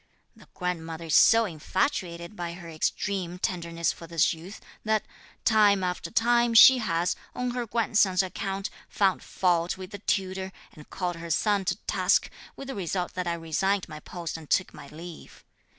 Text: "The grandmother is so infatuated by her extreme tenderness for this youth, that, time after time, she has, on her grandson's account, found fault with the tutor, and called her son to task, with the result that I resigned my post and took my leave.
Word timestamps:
"The 0.35 0.47
grandmother 0.55 1.05
is 1.05 1.13
so 1.15 1.45
infatuated 1.45 2.35
by 2.35 2.53
her 2.53 2.67
extreme 2.67 3.37
tenderness 3.37 3.91
for 3.91 4.07
this 4.07 4.33
youth, 4.33 4.59
that, 4.83 5.03
time 5.45 5.83
after 5.83 6.09
time, 6.09 6.55
she 6.55 6.79
has, 6.79 7.15
on 7.35 7.51
her 7.51 7.67
grandson's 7.67 8.23
account, 8.23 8.71
found 8.89 9.21
fault 9.21 9.77
with 9.77 9.91
the 9.91 9.99
tutor, 9.99 10.51
and 10.73 10.89
called 10.89 11.17
her 11.17 11.29
son 11.29 11.65
to 11.65 11.75
task, 11.85 12.31
with 12.55 12.67
the 12.69 12.73
result 12.73 13.13
that 13.13 13.27
I 13.27 13.33
resigned 13.35 13.87
my 13.87 13.99
post 13.99 14.37
and 14.37 14.49
took 14.49 14.73
my 14.73 14.87
leave. 14.87 15.43